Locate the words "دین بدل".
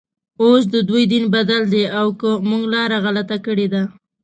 1.11-1.61